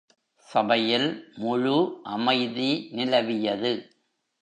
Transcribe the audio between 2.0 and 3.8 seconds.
அமைதி நிலவியது.